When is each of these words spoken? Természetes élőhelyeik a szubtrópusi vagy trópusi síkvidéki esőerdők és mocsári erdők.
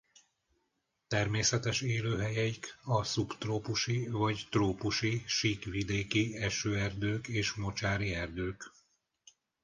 Természetes 1.07 1.81
élőhelyeik 1.81 2.77
a 2.83 3.03
szubtrópusi 3.03 4.07
vagy 4.07 4.47
trópusi 4.49 5.23
síkvidéki 5.27 6.35
esőerdők 6.35 7.27
és 7.27 7.53
mocsári 7.53 8.13
erdők. 8.13 8.71